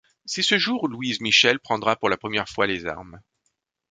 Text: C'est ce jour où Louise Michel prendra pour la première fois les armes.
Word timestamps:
C'est 0.25 0.41
ce 0.41 0.57
jour 0.57 0.81
où 0.81 0.87
Louise 0.87 1.21
Michel 1.21 1.59
prendra 1.59 1.95
pour 1.95 2.09
la 2.09 2.17
première 2.17 2.49
fois 2.49 2.65
les 2.65 2.87
armes. 2.87 3.21